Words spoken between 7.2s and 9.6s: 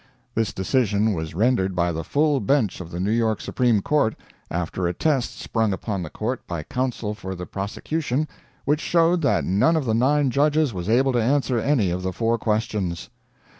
the prosecution, which showed that